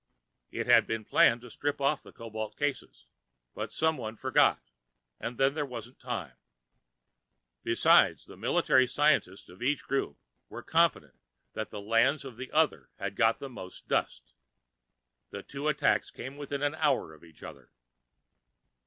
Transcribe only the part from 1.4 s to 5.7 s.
to strip off the cobalt cases, but someone forgot and then there